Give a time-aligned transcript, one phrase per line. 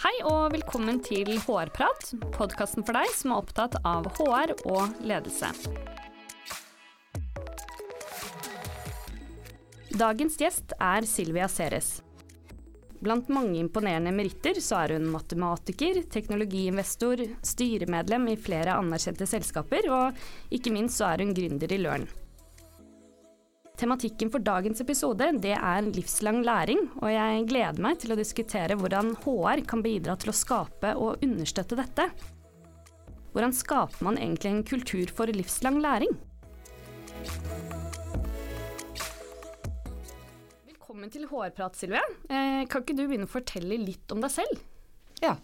[0.00, 5.50] Hei og velkommen til HR-prat, podkasten for deg som er opptatt av HR og ledelse.
[9.92, 11.98] Dagens gjest er Silvia Ceres.
[13.04, 20.56] Blant mange imponerende meritter så er hun matematiker, teknologiinvestor, styremedlem i flere anerkjente selskaper, og
[20.56, 22.08] ikke minst så er hun gründer i Løren.
[23.80, 28.74] Tematikken for dagens episode det er livslang læring, og jeg gleder meg til å diskutere
[28.76, 32.04] hvordan HR kan bidra til å skape og understøtte dette.
[33.32, 36.12] Hvordan skaper man egentlig en kultur for livslang læring?
[40.68, 42.02] Velkommen til HR-prat, Silje.
[42.28, 44.60] Eh, kan ikke du begynne å fortelle litt om deg selv?
[45.24, 45.38] Ja.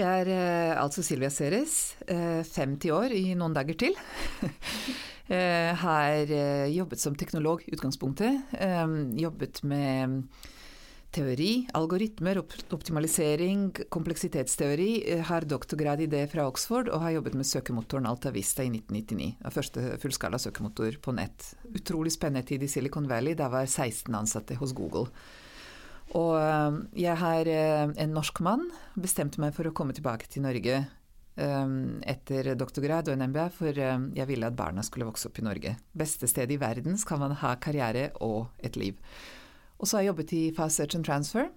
[0.00, 4.00] Jeg er eh, altså Silvia Ceres, 50 eh, år i noen dager til.
[5.26, 8.40] Eh, har eh, jobbet som teknolog i utgangspunktet.
[8.52, 8.86] Eh,
[9.18, 10.22] jobbet med
[11.10, 12.38] teori, algoritmer,
[12.70, 15.20] optimalisering, kompleksitetsteori.
[15.26, 19.32] Har doktorgrad i det fra Oxford og har jobbet med søkemotoren AltaVista i 1999.
[19.40, 21.54] Den første fullskala søkemotor på nett.
[21.74, 23.34] Utrolig spennende tid i Silicon Valley.
[23.34, 25.08] Da var 16 ansatte hos Google.
[26.14, 26.36] Og
[26.94, 30.84] jeg har en norsk mann, bestemte meg for å komme tilbake til Norge
[31.36, 35.44] etter doktorgrad og en MBA, for ehm, jeg ville at barna skulle vokse opp i
[35.44, 35.74] Norge.
[35.92, 38.96] Beste sted i verden skal man ha karriere og et liv.
[39.76, 41.50] Og så har jeg jobbet i Fast Search and Transfer.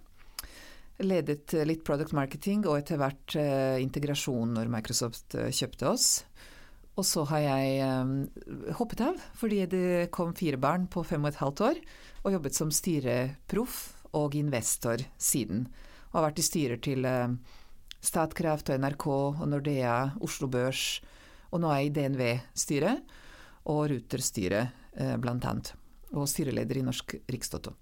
[1.00, 6.08] Ledet eh, litt product marketing og etter hvert uh, integrasjon når Microsoft uh, kjøpte oss.
[7.00, 8.12] Og så har jeg um,
[8.76, 11.80] hoppet av fordi det kom fire barn på fem og et halvt år,
[12.26, 13.78] og jobbet som styreproff
[14.20, 15.70] og investor siden.
[16.10, 17.32] Og har vært i styrer til uh,
[18.00, 21.00] Statkraft og NRK og Nordea, Oslo Børs,
[21.52, 23.18] og nå er jeg i DNV-styret
[23.70, 25.74] og Ruter-styret, eh, blant annet.
[26.16, 27.76] Og styreleder i Norsk Rikstoto.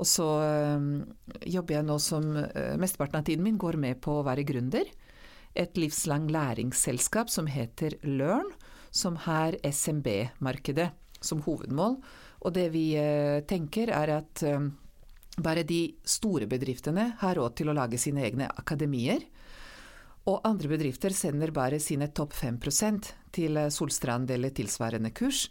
[0.00, 1.04] Og så øh,
[1.46, 4.88] jobber jeg nå som øh, Mesteparten av tiden min går med på å være gründer.
[5.54, 8.50] Et livslang læringsselskap som heter Learn,
[8.90, 10.90] som har SMB-markedet
[11.22, 12.00] som hovedmål.
[12.42, 14.42] Og det vi øh, tenker er at
[15.36, 19.24] bare de store bedriftene har råd til å lage sine egne akademier.
[20.28, 25.48] Og andre bedrifter sender bare sine topp 5% til Solstrand eller tilsvarende kurs.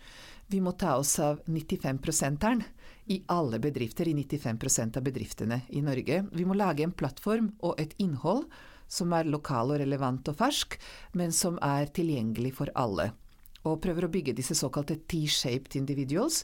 [0.47, 2.64] Vi må ta oss av 95-prosenteren
[3.12, 6.25] i alle bedrifter, i 95% av bedriftene i Norge.
[6.31, 8.46] Vi må lage en plattform og et innhold
[8.92, 10.78] som er lokal og relevant og fersk,
[11.16, 13.12] men som er tilgjengelig for alle.
[13.63, 16.44] Og prøver å bygge disse såkalte T-shaped individuals,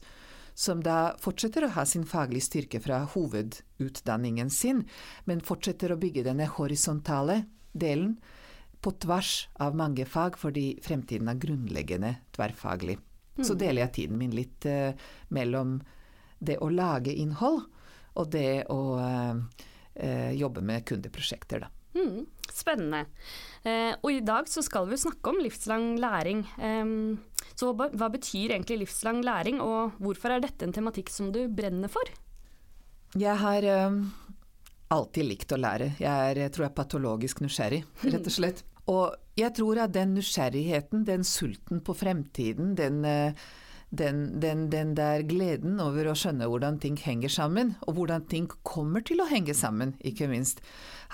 [0.58, 4.82] som da fortsetter å ha sin faglige styrke fra hovedutdanningen sin,
[5.30, 7.44] men fortsetter å bygge denne horisontale
[7.78, 8.16] delen
[8.82, 12.98] på tvers av mange fag, fordi fremtiden er grunnleggende tverrfaglig.
[13.38, 13.46] Mm.
[13.46, 14.98] Så deler jeg tiden min litt uh,
[15.30, 15.78] mellom
[16.40, 17.66] det å lage innhold
[18.18, 19.42] og det å uh,
[20.38, 21.72] jobbe med kundeprosjekter, da.
[21.98, 23.06] Mm, spennende.
[23.66, 26.44] Eh, og i dag så skal vi snakke om livslang læring.
[27.58, 31.90] Så hva, betyr egentlig livslang læring, og hvorfor er dette en tematikk som du brenner
[31.90, 32.06] for?
[33.18, 33.66] Jeg har
[34.94, 35.94] alltid likt å lære.
[36.00, 38.64] Jeg er, jeg tror jeg er patologisk nysgjerrig, rett og slett.
[38.88, 43.48] Og jeg tror at den nysgjerrigheten, den sulten på fremtiden, den, eh,
[43.90, 48.50] den, den, den, der gleden over å skjønne hvordan ting henger sammen, og hvordan ting
[48.68, 50.60] kommer til å henge sammen, ikke minst,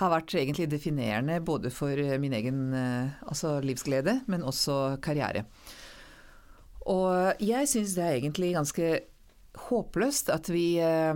[0.00, 5.44] har vært egentlig definerende både for min egen eh, altså livsglede, men også karriere.
[6.90, 8.88] Og jeg syns det er egentlig ganske
[9.70, 11.14] håpløst at vi eh,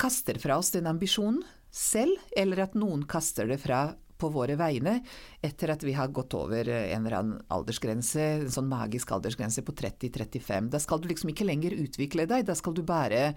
[0.00, 3.90] kaster fra oss den ambisjonen selv, eller at noen kaster det fra
[4.24, 4.98] på våre vegne
[5.44, 9.76] etter at vi har gått over en eller annen aldersgrense, en sånn magisk aldersgrense på
[9.76, 10.72] 30-35.
[10.72, 13.34] Da skal du liksom ikke lenger utvikle deg, da skal du bare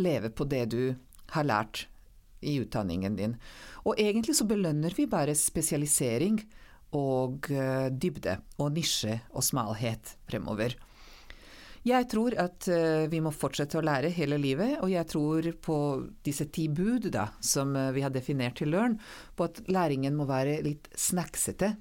[0.00, 0.82] leve på det du
[1.34, 1.86] har lært
[2.44, 3.38] i utdanningen din.
[3.84, 6.42] Og egentlig så belønner vi bare spesialisering
[6.94, 10.76] og eh, dybde og nisje og smalhet fremover.
[11.84, 15.78] Jeg tror at uh, vi må fortsette å lære hele livet, og jeg tror på
[16.24, 18.96] disse ti bud da, som uh, vi har definert til Løren,
[19.36, 21.74] på at læringen må være litt snacksete.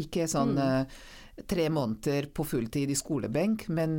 [0.00, 0.92] Ikke sånn mm.
[1.50, 3.96] tre måneder på fulltid i skolebenk, men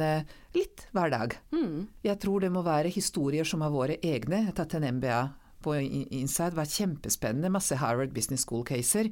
[0.56, 1.36] litt hver dag.
[1.52, 1.82] Mm.
[2.08, 4.40] Jeg tror det må være historier som har våre egne.
[4.40, 5.20] Jeg har tatt en MBA
[5.62, 9.12] på Inside, det var kjempespennende, masse Harvard Business School-caser.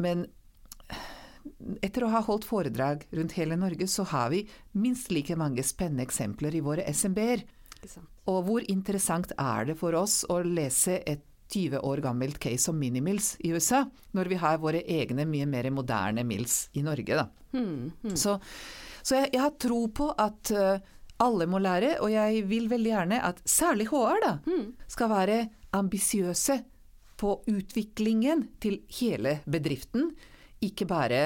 [0.00, 0.26] Men
[1.82, 6.06] etter å ha holdt foredrag rundt hele Norge, så har vi minst like mange spennende
[6.06, 7.44] eksempler i våre SMB-er.
[8.28, 12.76] Og hvor interessant er det for oss å lese et 20 år gammelt case om
[12.78, 17.28] minimils i USA, når vi har våre egne mye mer moderne mils i Norge, da.
[17.56, 18.16] Hmm, hmm.
[18.16, 18.36] Så,
[19.00, 20.76] så jeg, jeg, har tro på at uh,
[21.24, 24.66] alle må lære, og jeg vil veldig gjerne at særlig HR da, hmm.
[24.92, 25.38] skal være
[25.78, 26.58] ambisiøse
[27.18, 30.12] på utviklingen til hele bedriften,
[30.64, 31.22] ikke bare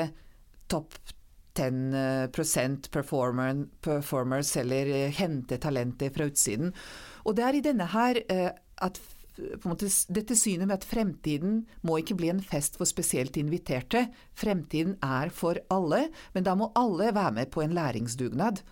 [0.72, 0.96] topp
[1.52, 6.72] 10 performer, performers eller hente talenter fra utsiden.
[7.28, 8.22] Og det er i denne her
[8.82, 9.00] at
[9.64, 14.06] måte, dette synet med at fremtiden må ikke bli en fest for spesielt inviterte.
[14.38, 18.62] Fremtiden er for alle, men da må alle være med på en læringsdugnad.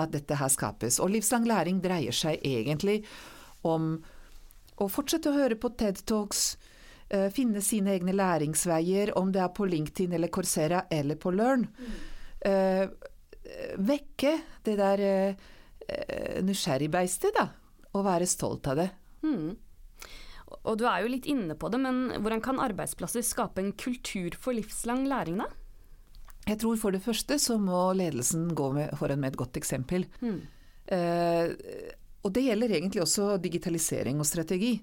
[0.00, 0.98] At dette her skapes.
[1.04, 3.02] Og livslang læring dreier seg egentlig
[3.62, 3.98] om
[4.80, 6.56] å fortsette å høre på TED Talks,
[7.34, 11.66] finne sine egne læringsveier, om det er på LinkedIn eller Coursera eller på Learn.
[12.42, 12.86] Uh,
[13.84, 14.32] vekke
[14.64, 17.50] det der uh, nysgjerrigbeistet, da.
[17.92, 18.88] Og være stolt av det.
[19.26, 19.52] Mm.
[20.62, 24.36] Og du er jo litt inne på det, men hvordan kan arbeidsplasser skape en kultur
[24.38, 25.48] for livslang læring, da?
[26.48, 30.08] Jeg tror for det første så må ledelsen gå med, foran med et godt eksempel.
[30.22, 30.40] Mm.
[30.96, 31.52] Eh,
[32.22, 34.74] og det gjelder egentlig også digitalisering og strategi.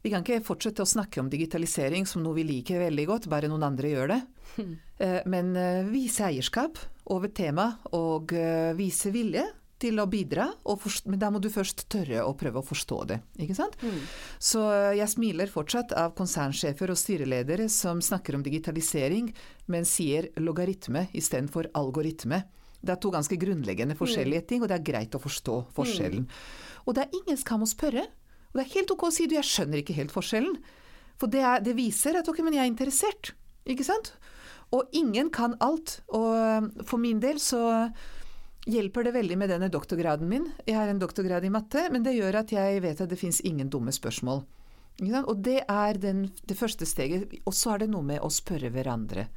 [0.00, 3.50] Vi kan ikke fortsette å snakke om digitalisering som noe vi liker veldig godt, bare
[3.50, 4.22] noen andre gjør det.
[5.00, 6.76] Eh, men eh, vise eierskap
[7.08, 9.46] over tema og eh, vise vilje
[9.80, 10.50] til å bidra,
[11.08, 13.16] men da må du først tørre å prøve å forstå det.
[13.40, 13.78] ikke sant?
[13.80, 14.02] Mm.
[14.36, 14.66] Så
[14.98, 19.32] jeg smiler fortsatt av konsernsjefer og styreledere som snakker om digitalisering,
[19.72, 22.42] men sier logaritme istedenfor algoritme.
[22.80, 24.48] Det er to ganske grunnleggende forskjellige mm.
[24.52, 26.28] ting, og det er greit å forstå forskjellen.
[26.28, 26.84] Mm.
[26.84, 28.04] Og det er ingen skam å spørre.
[28.50, 30.56] Og det er helt ok å si du, jeg skjønner ikke helt forskjellen.
[31.20, 33.34] For det, er, det viser at ok, men jeg er interessert.
[33.68, 34.14] Ikke sant?
[34.74, 36.00] Og ingen kan alt.
[36.14, 37.62] Og for min del så
[38.70, 40.48] hjelper det veldig med denne doktorgraden min.
[40.66, 43.42] Jeg har en doktorgrad i matte, men det gjør at jeg vet at det fins
[43.46, 44.44] ingen dumme spørsmål.
[45.00, 47.32] Og det er den, det første steget.
[47.48, 49.28] Og så er det noe med å spørre hverandre.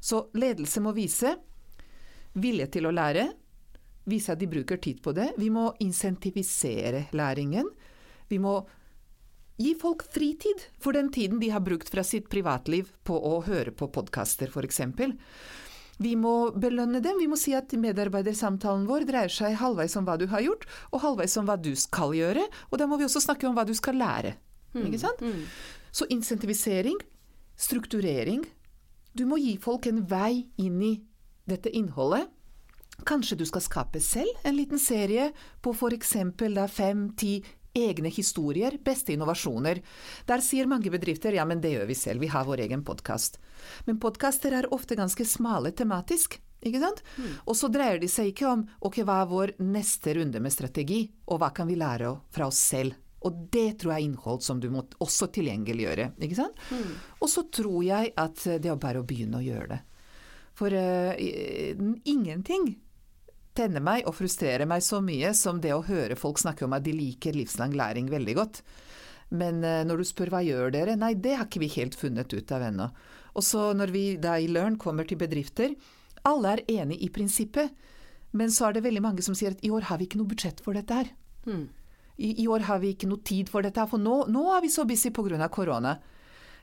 [0.00, 1.34] Så ledelse må vise
[2.38, 3.26] vilje til å lære.
[4.08, 5.32] Vise at de bruker tid på det.
[5.36, 7.66] Vi må insentivisere læringen.
[8.28, 8.60] Vi må
[9.58, 13.74] gi folk fritid for den tiden de har brukt fra sitt privatliv på å høre
[13.74, 14.82] på podkaster, f.eks.
[15.98, 17.18] Vi må belønne dem.
[17.18, 21.02] Vi må si at medarbeidersamtalen vår dreier seg halvveis om hva du har gjort, og
[21.02, 22.44] halvveis om hva du skal gjøre.
[22.70, 24.36] Og da må vi også snakke om hva du skal lære.
[24.76, 24.84] Mm.
[24.86, 25.24] Ikke sant?
[25.24, 25.42] Mm.
[25.90, 26.98] Så insentivisering,
[27.56, 28.44] strukturering
[29.16, 30.92] Du må gi folk en vei inn i
[31.48, 32.28] dette innholdet.
[33.08, 35.32] Kanskje du skal skape selv en liten serie
[35.64, 36.12] på f.eks.
[36.70, 37.32] fem-ti
[37.86, 39.80] egne historier, beste innovasjoner.
[40.28, 43.40] Der sier mange bedrifter ja, men det gjør vi selv, vi har vår egen podkast.
[43.86, 46.40] Men podkaster er ofte ganske smale tematisk.
[46.66, 47.04] Ikke sant?
[47.16, 47.34] Mm.
[47.46, 51.04] Og så dreier de seg ikke om ok, hva er vår neste runde med strategi,
[51.30, 52.98] og hva kan vi lære fra oss selv.
[53.26, 56.12] Og det tror jeg er innhold som du må også tilgjengeliggjøre.
[56.22, 56.58] ikke sant?
[56.70, 56.98] Mm.
[57.18, 59.80] Og så tror jeg at det er bare å begynne å gjøre det.
[60.58, 61.14] For uh,
[62.10, 62.72] ingenting
[63.58, 66.86] tenner meg og frustrerer meg så mye som det å høre folk snakke om at
[66.86, 68.62] de liker livslang læring veldig godt.
[69.28, 72.32] Men uh, når du spør hva gjør dere, nei det har ikke vi helt funnet
[72.32, 72.88] ut av ennå.
[73.36, 75.74] Og så når vi da i Learn kommer til bedrifter,
[76.26, 77.74] alle er enig i prinsippet,
[78.36, 80.30] men så er det veldig mange som sier at i år har vi ikke noe
[80.30, 81.10] budsjett for dette her.
[81.48, 81.66] Mm.
[82.18, 84.64] I, I, år har vi ikke noe tid for dette, her, for nå, nå er
[84.64, 85.48] vi så busy pga.
[85.48, 85.94] korona.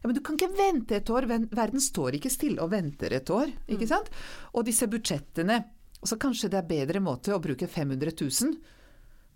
[0.01, 3.29] Ja, men du kan ikke vente et år, verden står ikke stille og venter et
[3.29, 3.49] år.
[3.65, 3.93] ikke mm.
[3.93, 4.11] sant?
[4.53, 5.63] Og disse budsjettene
[6.09, 8.57] så kanskje det er bedre måte å bruke 500 000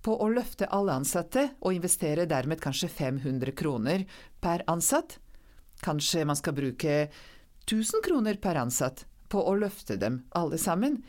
[0.06, 4.06] på å løfte alle ansatte, og investere dermed kanskje 500 kroner
[4.40, 5.18] per ansatt.
[5.84, 6.96] Kanskje man skal bruke
[7.68, 11.02] 1000 kroner per ansatt på å løfte dem alle sammen,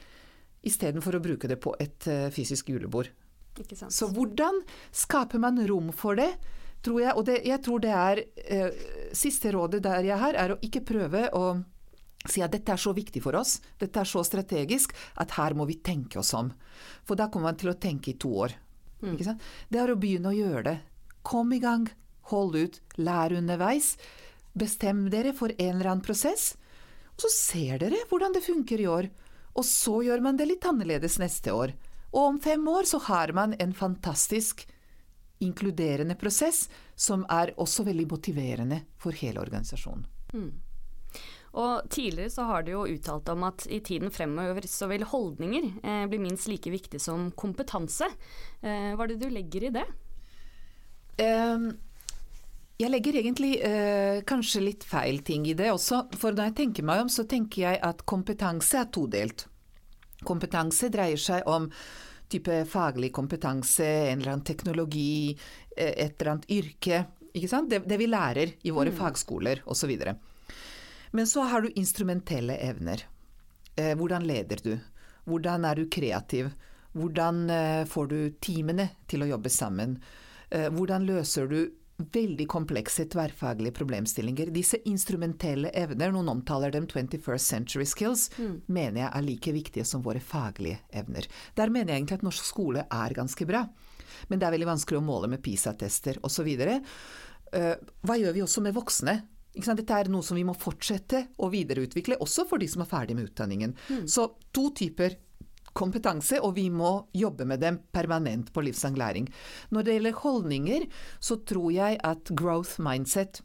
[0.67, 3.09] istedenfor å bruke det på et uh, fysisk julebord.
[3.89, 4.61] Så hvordan
[4.93, 6.31] skaper man rom for det,
[6.85, 7.15] tror jeg.
[7.17, 8.85] Og det, jeg tror det er eh,
[9.17, 11.45] Siste rådet der jeg har, er å ikke prøve å
[12.29, 15.65] si at dette er så viktig for oss, dette er så strategisk, at her må
[15.69, 16.51] vi tenke oss om.
[17.09, 18.57] For da kommer man til å tenke i to år.
[19.01, 19.17] Mm.
[19.69, 20.77] Det er å begynne å gjøre det.
[21.25, 21.89] Kom i gang,
[22.33, 23.95] hold ut, lær underveis.
[24.53, 26.55] Bestem dere for en eller annen prosess,
[27.15, 29.11] og så ser dere hvordan det funker i år.
[29.59, 31.75] Og så gjør man det litt annerledes neste år.
[32.13, 34.67] Og om fem år så har man en fantastisk
[35.41, 40.05] inkluderende prosess som er også veldig motiverende for hele organisasjonen.
[40.33, 40.51] Mm.
[41.59, 45.67] Og tidligere så har du jo uttalt om at i tiden fremover så vil holdninger
[45.83, 48.07] eh, bli minst like viktig som kompetanse.
[48.63, 49.87] Eh, hva er det du legger i det?
[51.21, 51.73] Um,
[52.81, 56.07] jeg legger egentlig uh, kanskje litt feil ting i det også.
[56.17, 59.45] For når jeg tenker meg om, så tenker jeg at kompetanse er todelt.
[60.25, 61.69] Kompetanse dreier seg om
[62.31, 65.35] type faglig kompetanse, en eller annen teknologi,
[65.77, 67.05] eh, et eller annet yrke.
[67.35, 68.99] Det, det, vi lærer i våre mm.
[68.99, 69.93] fagskoler osv.
[71.11, 73.05] Men så har du instrumentelle evner.
[73.77, 74.79] Eh, hvordan leder du?
[75.25, 76.53] Hvordan er du kreativ?
[76.93, 79.99] Hvordan eh, får du teamene til å jobbe sammen?
[80.51, 81.61] Eh, hvordan løser du
[82.01, 84.49] veldig komplekse tverrfaglige problemstillinger.
[84.55, 88.55] Disse instrumentelle evner, noen omtaler dem 21st century skills, mm.
[88.73, 91.29] mener jeg er like viktige som våre faglige evner.
[91.61, 93.67] Der mener jeg egentlig at norsk skole er ganske bra.
[94.33, 96.49] Men det er veldig vanskelig å måle med PISA-tester osv.
[97.53, 99.19] Hva gjør vi også med voksne?
[99.55, 103.17] Dette er noe som vi må fortsette å videreutvikle, også for de som er ferdig
[103.19, 103.75] med utdanningen.
[103.91, 104.07] Mm.
[104.09, 105.19] Så to typer
[105.77, 109.29] kompetanse, og vi må jobbe med dem permanent på livslang læring.
[109.71, 110.89] Når det gjelder holdninger,
[111.23, 113.43] så tror jeg at growth mindset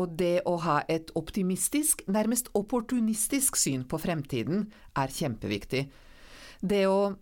[0.00, 4.64] og det å ha et optimistisk, nærmest opportunistisk syn på fremtiden
[4.98, 5.86] er kjempeviktig.
[6.60, 7.14] Det å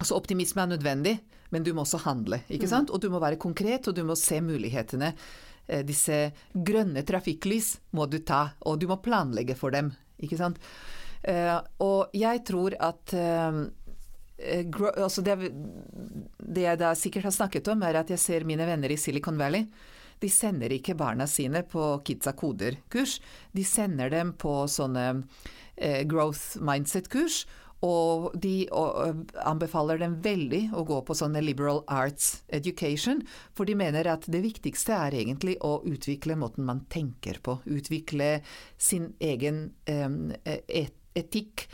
[0.00, 1.12] Altså optimisme er nødvendig,
[1.54, 2.88] men du må også handle, ikke sant?
[2.88, 2.94] Mm.
[2.96, 5.12] Og du må være konkret, og du må se mulighetene.
[5.68, 9.92] Eh, disse grønne trafikklys må du ta, og du må planlegge for dem,
[10.22, 10.58] ikke sant.
[11.22, 11.54] Eh,
[11.84, 13.62] og jeg tror at eh,
[14.98, 15.36] altså det,
[16.42, 19.38] det, jeg da sikkert har snakket om, er at jeg ser mine venner i Silicon
[19.38, 19.68] Valley.
[20.22, 23.18] De sender ikke barna sine på Kidsa koder-kurs.
[23.54, 25.24] De sender dem på sånne
[26.06, 27.40] growth mindset-kurs.
[27.82, 28.68] Og de
[29.42, 34.44] anbefaler dem veldig å gå på sånne liberal arts education, for de mener at det
[34.44, 37.58] viktigste er egentlig å utvikle måten man tenker på.
[37.66, 38.36] Utvikle
[38.78, 39.64] sin egen
[41.18, 41.66] etikk,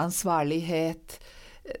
[0.00, 1.20] ansvarlighet,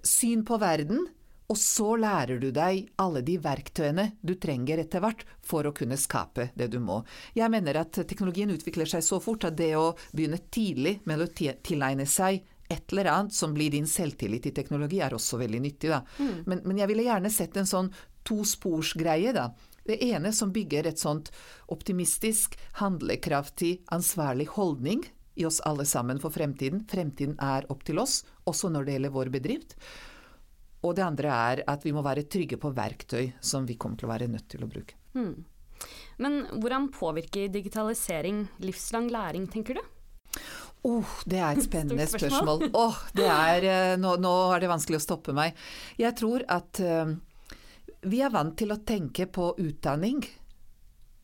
[0.04, 1.06] syn på verden.
[1.52, 5.98] Og så lærer du deg alle de verktøyene du trenger etter hvert for å kunne
[6.00, 7.02] skape det du må.
[7.36, 11.28] Jeg mener at teknologien utvikler seg så fort at det å begynne tidlig med å
[11.36, 15.92] tilegne seg et eller annet som blir din selvtillit i teknologi, er også veldig nyttig.
[16.18, 16.44] Mm.
[16.46, 17.90] Men, men, jeg ville gjerne sett en sånn
[18.24, 19.34] tosporsgreie.
[19.36, 19.50] da.
[19.84, 21.30] Det ene som bygger et sånt
[21.72, 25.04] optimistisk, handlekraftig, ansvarlig holdning
[25.34, 26.86] i oss alle sammen for fremtiden.
[26.90, 29.76] Fremtiden er opp til oss, også når det gjelder vår bedrift.
[30.84, 34.08] Og det andre er at vi må være trygge på verktøy som vi kommer til
[34.08, 34.96] å være nødt til å bruke.
[35.16, 35.44] Mm.
[36.22, 39.82] Men hvordan påvirker digitalisering livslang læring, tenker du?
[40.84, 42.68] Oh, det er et spennende spørsmål.
[42.76, 45.56] Oh, er, eh, nå, nå, er det vanskelig å stoppe meg.
[45.96, 47.14] Jeg tror at uh,
[48.04, 50.20] vi er vant til å tenke på utdanning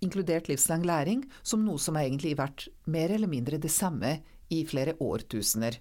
[0.01, 4.17] inkludert livslang læring, som noe som har egentlig vært mer eller mindre det samme
[4.49, 5.77] i flere årtusener.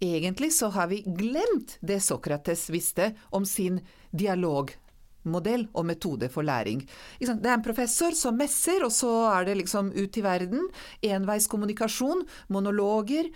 [0.00, 3.82] Egentlig så har vi glemt det Sokrates visste om sin
[5.24, 6.88] dialogmodell og metode for læring.
[7.20, 10.68] Det er en professor som messer, og så er det liksom ut i verden.
[11.02, 13.30] Enveiskommunikasjon, monologer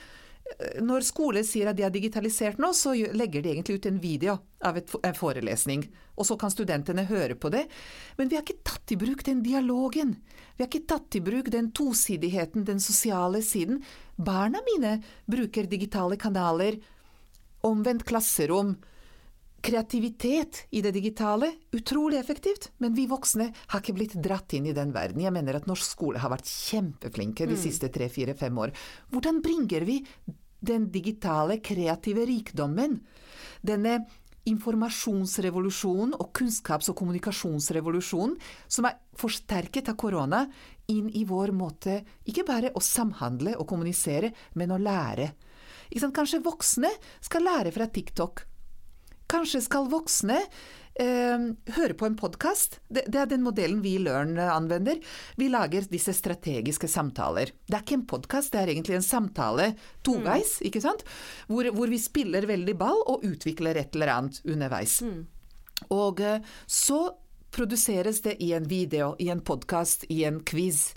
[0.84, 4.38] når skole sier at de har digitalisert nå, så legger de egentlig ut en video
[4.60, 5.86] av en forelesning.
[6.16, 7.64] Og så kan studentene høre på det.
[8.18, 10.18] Men vi har ikke tatt i bruk den dialogen.
[10.54, 13.80] Vi har ikke tatt i bruk den tosidigheten, den sosiale siden.
[14.16, 16.76] Barna mine bruker digitale kanaler.
[17.64, 18.76] Omvendt klasserom.
[19.64, 21.48] Kreativitet i det digitale.
[21.72, 22.70] Utrolig effektivt.
[22.84, 25.22] Men vi voksne har ikke blitt dratt inn i den verden.
[25.24, 27.62] Jeg mener at norsk skole har vært kjempeflinke de mm.
[27.62, 28.74] siste tre, fire, fem år.
[29.14, 30.02] Hvordan bringer vi
[30.64, 33.00] den digitale, kreative rikdommen?
[33.64, 34.02] Denne
[34.44, 38.36] informasjonsrevolusjonen og kunnskaps- og kommunikasjonsrevolusjonen
[38.68, 40.44] som er forsterket av korona,
[40.92, 45.32] inn i vår måte ikke bare å samhandle og kommunisere, men å lære.
[45.94, 46.90] Kanskje voksne
[47.24, 48.50] skal lære fra TikTok
[49.30, 50.36] Kanskje skal voksne
[51.00, 52.78] eh, høre på en podkast.
[52.88, 55.00] Det, det, er den modellen vi i Learn anvender.
[55.40, 57.54] Vi lager disse strategiske samtaler.
[57.66, 59.72] Det er ikke en podkast, det er egentlig en samtale
[60.06, 60.68] toveis, mm.
[60.68, 61.04] ikke sant?
[61.50, 65.00] Hvor, hvor, vi spiller veldig ball og utvikler et eller annet underveis.
[65.04, 65.20] Mm.
[65.94, 67.02] Og eh, så
[67.54, 70.88] produseres det i en video, i en podkast, i en quiz,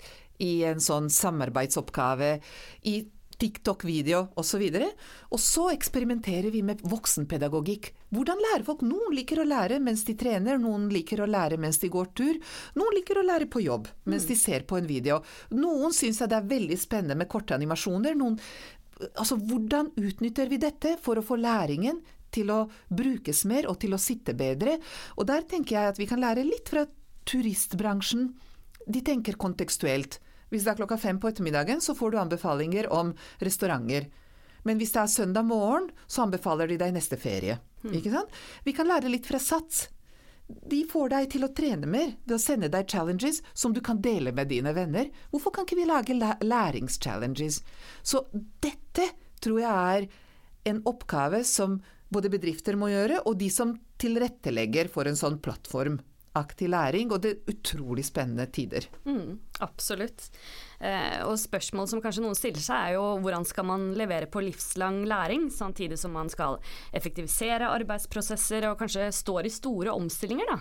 [0.42, 2.38] i en sånn samarbeidsoppgave,
[2.86, 2.96] i
[3.38, 4.64] TikTok-video osv.
[4.66, 5.04] Og,
[5.34, 7.92] og så eksperimenterer vi med voksenpedagogikk.
[8.14, 8.82] Hvordan lærer folk?
[8.86, 12.40] Noen liker å lære mens de trener, noen liker å lære mens de går tur.
[12.78, 15.20] Noen liker å lære på jobb mens de ser på en video.
[15.54, 18.18] Noen syns det er veldig spennende med korte animasjoner.
[18.18, 18.38] Noen,
[19.14, 22.02] altså, hvordan utnytter vi dette for å få læringen
[22.34, 24.80] til å brukes mer og til å sitte bedre?
[25.16, 26.88] Og der tenker jeg at vi kan lære litt fra
[27.28, 28.32] turistbransjen.
[28.88, 30.18] De tenker kontekstuelt.
[30.48, 33.12] Hvis det er klokka fem på ettermiddagen, så får du anbefalinger om
[33.44, 34.08] restauranter.
[34.66, 37.58] Men hvis det er søndag morgen, så anbefaler de deg neste ferie.
[37.84, 37.94] Mm.
[38.00, 38.34] Ikke sant?
[38.64, 39.86] Vi kan lære litt fra Sats.
[40.48, 44.00] De får deg til å trene mer ved å sende deg challenges som du kan
[44.00, 45.10] dele med dine venner.
[45.28, 47.60] Hvorfor kan ikke vi lage læringschallenges?
[48.02, 48.24] Så
[48.64, 49.10] dette
[49.44, 50.08] tror jeg er
[50.72, 51.78] en oppgave som
[52.08, 56.00] både bedrifter må gjøre, og de som tilrettelegger for en sånn plattform
[56.38, 58.86] aktiv læring, og det er utrolig spennende tider.
[59.04, 60.28] Mm, absolutt.
[60.78, 64.42] Eh, og spørsmål som kanskje noen stiller seg, er jo hvordan skal man levere på
[64.46, 66.60] livslang læring, samtidig som man skal
[66.94, 70.60] effektivisere arbeidsprosesser og kanskje står i store omstillinger, da?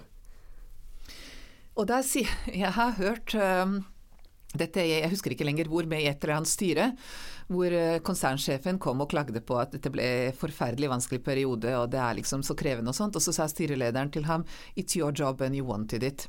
[1.77, 2.01] Og der
[2.49, 3.85] Jeg har hørt um,
[4.57, 6.95] dette, Jeg husker ikke lenger hvor, med et eller annet styre,
[7.51, 11.91] hvor uh, konsernsjefen kom og klagde på at dette ble en forferdelig vanskelig periode, og
[11.93, 13.15] det er liksom så krevende og sånt.
[13.15, 16.27] Og så sa styrelederen til ham It's your job and you wanted it.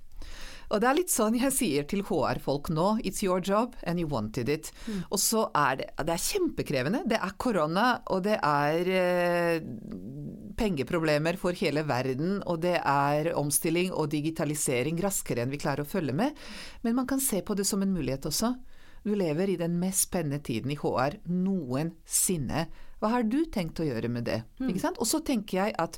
[0.69, 4.09] Og det er litt sånn jeg sier til HR-folk nå, it's your job and you
[4.11, 4.69] wanted it.
[4.85, 4.99] Mm.
[5.09, 7.03] Og så er det, det er kjempekrevende.
[7.09, 9.69] Det er korona, og det er eh,
[10.61, 15.89] pengeproblemer for hele verden, og det er omstilling og digitalisering raskere enn vi klarer å
[15.89, 16.37] følge med.
[16.85, 18.53] Men man kan se på det som en mulighet også.
[19.09, 22.67] Du lever i den mest spennende tiden i HR noensinne.
[23.01, 24.43] Hva har du tenkt å gjøre med det?
[24.61, 24.75] Mm.
[24.99, 25.97] Og så tenker jeg at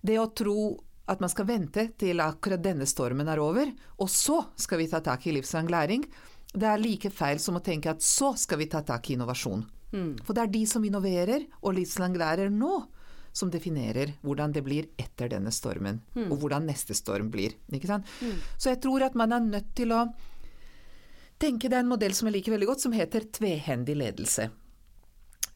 [0.00, 0.70] det å tro
[1.12, 3.68] at man skal vente til akkurat denne stormen er over,
[4.00, 6.06] og så skal vi ta tak i livslang læring.
[6.48, 9.66] Det er like feil som å tenke at så skal vi ta tak i innovasjon.
[9.92, 10.14] Mm.
[10.24, 12.78] For det er de som innoverer og livslang lærer nå,
[13.32, 16.30] som definerer hvordan det blir etter denne stormen, mm.
[16.32, 17.60] og hvordan neste storm blir.
[17.68, 18.40] Mm.
[18.56, 20.06] Så jeg tror at man er nødt til å
[21.42, 24.48] tenke er en modell som jeg liker veldig godt, som heter tvehendig ledelse.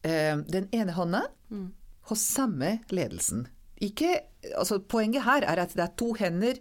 [0.03, 1.67] Eh, den ene hånda mm.
[2.11, 3.45] hos samme ledelsen.
[3.83, 4.15] Ikke,
[4.55, 6.59] altså poenget her er at det er to hender,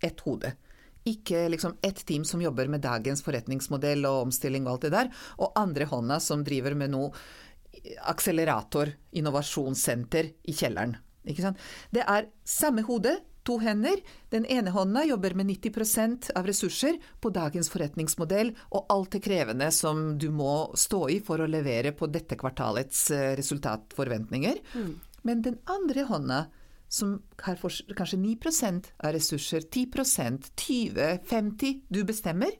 [0.00, 0.54] ett hode.
[1.08, 5.12] Ikke liksom ett team som jobber med dagens forretningsmodell og omstilling og alt det der,
[5.40, 7.12] og andre hånda som driver med noe
[8.10, 10.96] akselerator, innovasjonssenter i kjelleren.
[11.24, 13.12] Det er samme hode,
[13.50, 13.98] to hender.
[14.30, 19.70] Den ene hånda jobber med 90% av ressurser på dagens forretningsmodell og alt det krevende
[19.74, 24.60] som du må stå i for å levere på dette kvartalets eh, resultatforventninger.
[24.74, 24.92] Mm.
[25.26, 26.44] Men den andre hånda
[26.90, 27.58] som har
[27.96, 32.54] kanskje 9% av ressurser, 10% 20 50 du bestemmer,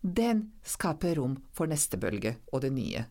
[0.00, 3.06] den skaper rom for neste bølge og det nye.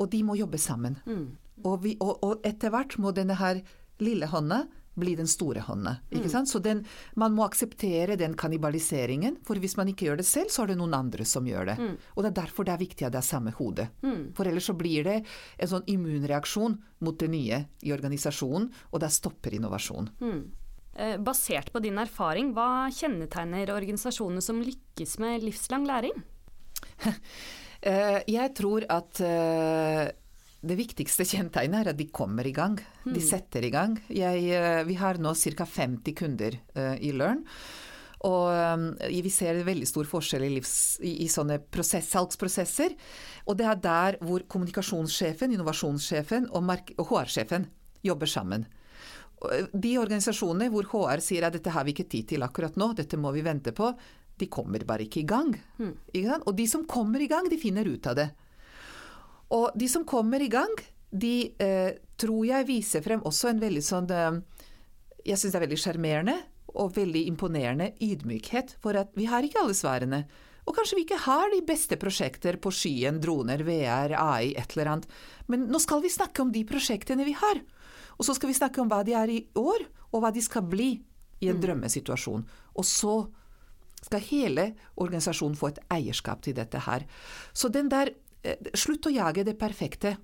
[0.00, 0.96] Og de må jobbe sammen.
[1.04, 1.36] Mm.
[1.64, 3.60] Og, vi, og, og etter hvert må denne her
[4.00, 4.66] lille hånda
[5.00, 5.96] bli den store hånda.
[6.10, 6.32] Ikke mm.
[6.32, 6.50] sant?
[6.50, 6.84] Så den,
[7.18, 10.78] man må akseptere den kannibaliseringen, for hvis man ikke gjør det selv, så er det
[10.80, 11.78] noen andre som gjør det.
[11.80, 11.96] Mm.
[12.14, 13.88] Og det er derfor det er viktig at det er samme hode.
[14.04, 14.22] Mm.
[14.36, 19.12] For ellers så blir det en sånn immunreaksjon mot det nye i organisasjonen, og det
[19.14, 20.10] stopper innovasjon.
[20.22, 20.40] Mm.
[20.98, 26.18] Eh, basert på din erfaring, hva kjennetegner organisasjoner som lykkes med livslang læring?
[27.78, 30.08] Eh, jeg tror at eh,
[30.58, 32.78] det viktigste kjennetegnet er at de kommer i gang.
[33.04, 33.26] De hmm.
[33.28, 33.94] setter i gang.
[34.10, 35.66] Jeg, eh, vi har nå ca.
[35.66, 37.44] 50 kunder uh, i Learn.
[38.26, 40.72] Og um, vi ser veldig stor forskjell i, livs,
[41.06, 42.96] i, i sånne prosess, salgsprosesser.
[43.46, 47.68] Og det er der hvor kommunikasjonssjefen, innovasjonssjefen og, og HR-sjefen
[48.02, 48.66] jobber sammen.
[49.70, 53.20] De organisasjonene hvor HR sier at dette har vi ikke tid til akkurat nå, dette
[53.20, 53.92] må vi vente på,
[54.38, 55.54] de kommer bare ikke i gang.
[55.78, 55.94] Mm.
[56.42, 58.28] Og de som kommer i gang, de finner ut av det.
[59.54, 60.74] Og de som kommer i gang,
[61.10, 64.40] de eh, tror jeg viser frem også en veldig sånn eh,
[65.24, 66.36] Jeg syns det er veldig sjarmerende
[66.78, 70.20] og veldig imponerende ydmykhet for at vi har ikke alle svarene.
[70.68, 74.92] Og kanskje vi ikke har de beste prosjekter på skyen, droner, VR, AI, et eller
[74.92, 75.08] annet.
[75.48, 77.62] Men nå skal vi snakke om de prosjektene vi har.
[78.18, 80.66] Og så skal vi snakke om hva de er i år, og hva de skal
[80.68, 80.90] bli
[81.40, 81.62] i en mm.
[81.64, 82.44] drømmesituasjon.
[82.76, 83.16] Og så
[84.04, 84.68] skal hele
[85.00, 87.06] organisasjonen få et eierskap til dette her.
[87.56, 88.12] Så den der
[88.76, 90.16] slutt å jage det perfekte.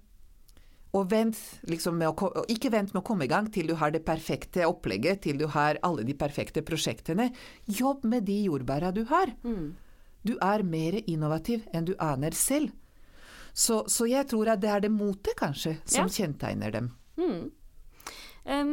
[0.94, 2.12] Og vent, liksom å,
[2.50, 5.48] ikke vent med å komme i gang til du har det perfekte opplegget, til du
[5.50, 7.32] har alle de perfekte prosjektene.
[7.66, 9.34] Jobb med de jordbæra du har.
[9.42, 9.74] Mm.
[10.24, 12.70] Du er mer innovativ enn du aner selv.
[13.54, 16.14] Så, så, jeg tror at det er det motet, kanskje, som ja.
[16.14, 16.88] kjennetegner dem.
[17.18, 17.50] Mm.
[18.44, 18.72] Um,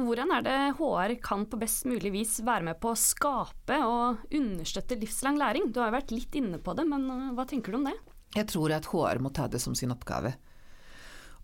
[0.00, 4.24] hvordan er det HR kan på best mulig vis være med på å skape og
[4.34, 5.68] understøtte livslang læring?
[5.72, 7.96] Du har jo vært litt inne på det, men uh, hva tenker du om det?
[8.34, 10.34] Jeg tror at HR må ta det som sin oppgave.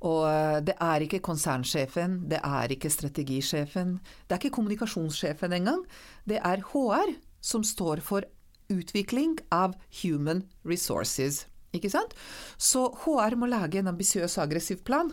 [0.07, 5.83] Og eh, det er ikke konsernsjefen, det er ikke strategisjefen, det er ikke kommunikasjonssjefen engang.
[6.29, 8.26] Det er HR som står for
[8.70, 11.44] utvikling av human resources.
[11.76, 12.14] Ikke sant?
[12.59, 15.12] Så HR må lage en ambisiøs og aggressiv plan.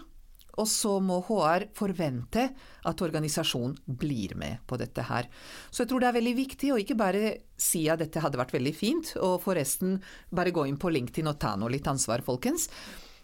[0.57, 2.47] Og så må HR forvente
[2.87, 5.27] at organisasjonen blir med på dette her.
[5.69, 8.55] Så jeg tror det er veldig viktig å ikke bare si at dette hadde vært
[8.55, 9.99] veldig fint, og forresten
[10.33, 12.71] bare gå inn på LinkedIn og ta noe litt ansvar, folkens.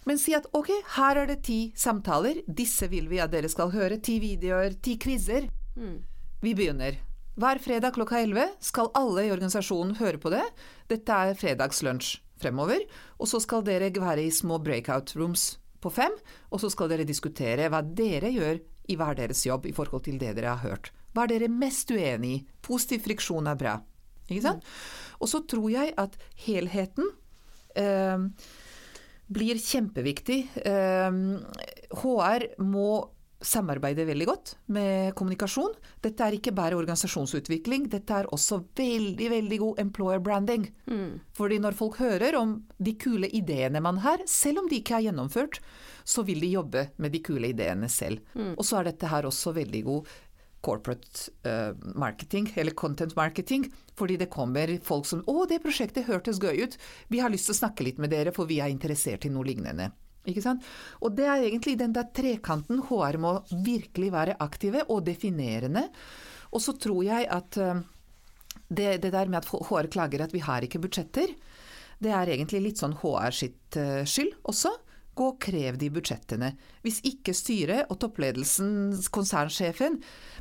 [0.05, 3.71] Men si at ok, her er det ti samtaler, disse vil vi at dere skal
[3.73, 4.01] høre.
[4.03, 5.47] Ti videoer, ti quizer.
[5.79, 5.97] Mm.
[6.43, 6.99] Vi begynner.
[7.39, 10.43] Hver fredag klokka 11 skal alle i organisasjonen høre på det.
[10.91, 12.83] Dette er fredagslunsj fremover.
[13.17, 16.15] Og så skal dere være i små breakout rooms på fem,
[16.51, 20.19] og så skal dere diskutere hva dere gjør i hver deres jobb i forhold til
[20.21, 20.91] det dere har hørt.
[21.13, 22.43] Hva er dere mest uenig i?
[22.65, 23.77] Positiv friksjon er bra.
[24.29, 24.63] Ikke sant?
[24.63, 25.17] Mm.
[25.23, 26.15] Og så tror jeg at
[26.45, 27.09] helheten
[27.79, 28.25] eh,
[29.33, 30.39] blir kjempeviktig.
[30.63, 31.19] Eh,
[32.01, 32.89] HR må
[33.43, 35.75] samarbeider veldig godt med kommunikasjon.
[36.03, 40.67] Dette er ikke bare organisasjonsutvikling, dette er også veldig, veldig god employer branding.
[40.89, 41.21] Mm.
[41.37, 45.09] Fordi når folk hører om de kule ideene man har, selv om de ikke er
[45.09, 45.59] gjennomført,
[46.03, 48.23] så vil de jobbe med de kule ideene selv.
[48.35, 48.55] Mm.
[48.57, 50.13] Og så er dette her også veldig god
[50.63, 53.67] corporate uh, marketing, eller content marketing.
[53.99, 56.77] Fordi det kommer folk som 'Å, det prosjektet hørtes gøy ut.
[57.09, 59.43] Vi har lyst til å snakke litt med dere, for vi er interessert i noe
[59.43, 59.91] lignende'.
[60.25, 65.89] Og det er egentlig den der trekanten HR må virkelig være aktive og definerende.
[66.53, 67.81] Og så tror jeg at uh,
[68.69, 71.35] det, det, der med at HR klager at vi har ikke budsjetter,
[72.03, 74.73] det er egentlig litt sånn HR sitt uh, skyld også.
[75.13, 76.55] Gå og krev de budsjettene.
[76.81, 79.99] Hvis ikke styret og toppledelsen, konsernsjefen,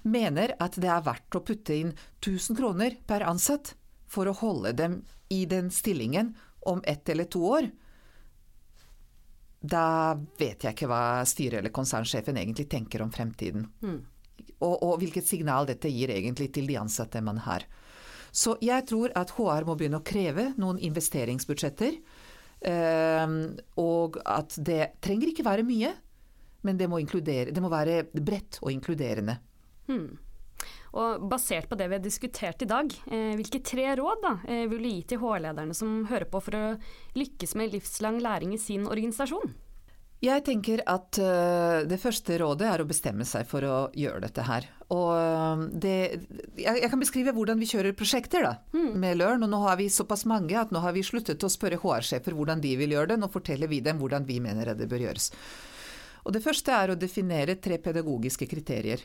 [0.09, 1.93] mener at det er verdt å putte inn
[2.23, 3.75] 1000 kroner per ansatt
[4.09, 6.33] for å holde dem i den stillingen
[6.69, 7.69] om ett eller to år,
[9.63, 13.69] da vet jeg ikke hva styret eller konsernsjefen egentlig tenker om fremtiden.
[13.83, 14.01] Mm.
[14.63, 17.65] Og, og, hvilket signal dette gir egentlig til de ansatte man har.
[18.33, 21.99] Så jeg tror at HR må begynne å kreve noen investeringsbudsjetter.
[22.63, 25.91] Um, og at det trenger ikke være mye,
[26.63, 29.41] men det må, det må være bredt og inkluderende.
[29.91, 30.15] Hmm.
[30.93, 34.67] Og basert på det vi har diskutert i dag, eh, hvilke tre råd da, eh,
[34.69, 36.65] vil du gi til HR-lederne som hører på for å
[37.17, 39.55] lykkes med livslang læring i sin organisasjon?
[40.23, 44.45] Jeg tenker at uh, det første rådet er å bestemme seg for å gjøre dette
[44.47, 44.69] her.
[44.95, 46.23] Og det,
[46.55, 48.93] jeg, kan beskrive hvordan vi kjører prosjekter da, mm.
[49.03, 49.43] med Learn.
[49.43, 52.63] Og nå har vi såpass mange at nå har vi sluttet å spørre HR-sjefer hvordan
[52.63, 53.19] de vil gjøre det.
[53.19, 55.33] Nå forteller vi dem hvordan vi mener det bør gjøres.
[56.23, 59.03] Og det første er å definere tre pedagogiske kriterier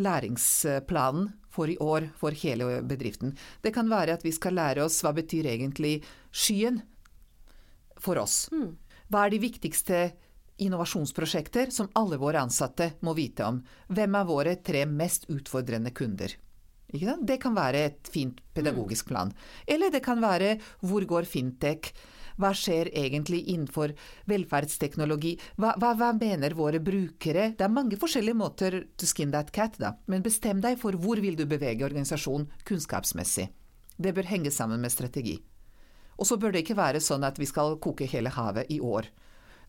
[0.00, 3.34] læringsplanen for i år for hele bedriften.
[3.62, 5.98] Det kan være at vi skal lære oss hva betyr egentlig
[6.32, 6.80] skyen
[8.00, 8.46] for oss.
[8.52, 8.76] Hmm.
[9.12, 9.98] Hva er de viktigste
[10.62, 13.60] innovasjonsprosjekter som alle våre ansatte må vite om?
[13.92, 16.32] Hvem er våre tre mest utfordrende kunder?
[16.92, 19.30] Det kan være et fint pedagogisk plan.
[19.66, 21.92] Eller det kan være hvor går fintech?
[22.40, 23.94] Hva skjer egentlig innenfor
[24.30, 25.34] velferdsteknologi?
[25.56, 27.50] Hva, hva, hva, mener våre brukere?
[27.56, 29.94] Det er mange forskjellige måter to skin that cat, da.
[30.06, 33.48] Men bestem deg for hvor vil du bevege organisasjonen kunnskapsmessig.
[33.96, 35.38] Det bør henge sammen med strategi.
[36.18, 39.08] Og så bør det ikke være sånn at vi skal koke hele havet i år.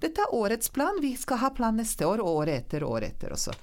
[0.03, 3.13] Dette er årets plan, vi skal ha plan neste år og året etter og året
[3.13, 3.53] etter også.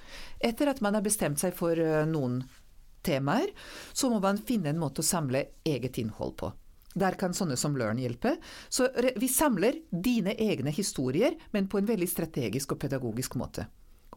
[0.41, 2.41] Etter at man har bestemt seg for eh, noen
[3.05, 3.53] temaer,
[3.93, 6.53] så må man finne en måte å samle eget innhold på.
[6.94, 8.37] Der kan sånne som Learn hjelpe.
[8.68, 13.68] Så vi samler dine egne historier, men på en veldig strategisk og pedagogisk måte.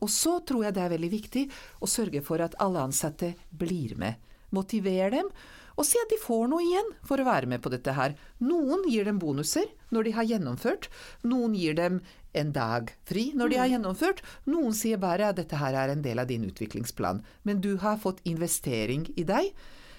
[0.01, 1.43] Og så tror jeg det er veldig viktig
[1.79, 4.17] å sørge for at alle ansatte blir med.
[4.53, 5.29] Motiver dem,
[5.73, 8.13] og si at de får noe igjen for å være med på dette her.
[8.45, 10.89] Noen gir dem bonuser når de har gjennomført,
[11.25, 12.01] noen gir dem
[12.33, 13.73] en dag fri når de har mm.
[13.75, 17.75] gjennomført, noen sier bare at dette her er en del av din utviklingsplan, men du
[17.81, 19.53] har fått investering i deg.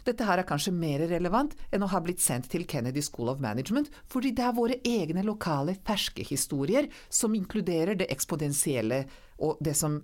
[0.05, 3.41] Dette her er kanskje mer relevant enn å ha blitt sendt til Kennedy School of
[3.41, 9.05] Management, fordi det er våre egne lokale, ferske historier som inkluderer det eksponentielle
[9.45, 10.03] og det som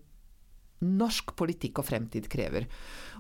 [0.81, 2.67] norsk politikk og fremtid krever.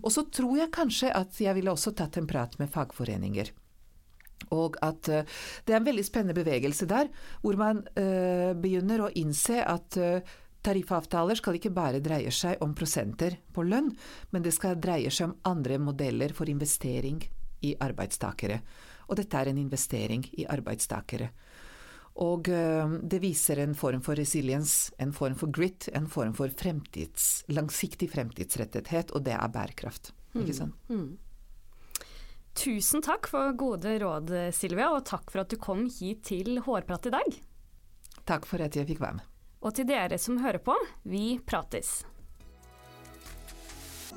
[0.00, 3.52] Og så tror jeg kanskje at jeg ville også tatt en prat med fagforeninger.
[4.56, 7.10] Og at uh, det er en veldig spennende bevegelse der,
[7.42, 12.74] hvor man uh, begynner å innse at uh, Tariffavtaler skal ikke bare dreie seg om
[12.76, 13.88] prosenter på lønn,
[14.30, 17.22] men det skal dreie seg om andre modeller for investering
[17.64, 18.60] i arbeidstakere.
[19.08, 21.30] Og dette er en investering i arbeidstakere.
[22.20, 26.52] Og uh, det viser en form for resiliens, en form for grit, en form for
[26.52, 30.12] fremtids, langsiktig fremtidsrettethet, og det er bærekraft.
[30.36, 30.76] Ikke sant?
[30.90, 31.00] Mm.
[31.00, 32.06] Mm.
[32.60, 37.08] Tusen takk for gode råd, Silvia, og takk for at du kom hit til Hårprat
[37.08, 37.40] i dag.
[38.28, 39.29] Takk for at jeg fikk være med.
[39.60, 42.00] Og til dere som hører på, vi prates.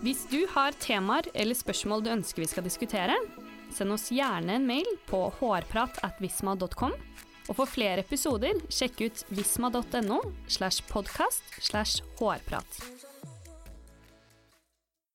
[0.03, 3.15] Hvis du har temaer eller spørsmål du ønsker vi skal diskutere,
[3.71, 6.95] send oss gjerne en mail på hårpratatvisma.com.
[7.51, 13.02] Og for flere episoder, sjekk ut visma.no slash podkast slash hårprat.